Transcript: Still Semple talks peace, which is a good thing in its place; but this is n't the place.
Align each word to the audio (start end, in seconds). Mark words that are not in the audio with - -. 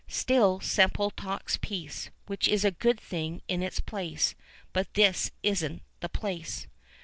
Still 0.07 0.59
Semple 0.59 1.11
talks 1.11 1.57
peace, 1.61 2.09
which 2.25 2.47
is 2.47 2.65
a 2.65 2.71
good 2.71 2.99
thing 2.99 3.43
in 3.47 3.61
its 3.61 3.79
place; 3.79 4.33
but 4.73 4.91
this 4.95 5.29
is 5.43 5.63
n't 5.63 5.83
the 5.99 6.09
place. 6.09 6.65